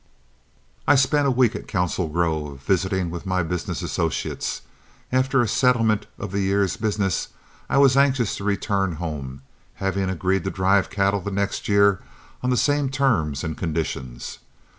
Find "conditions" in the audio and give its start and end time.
13.55-14.39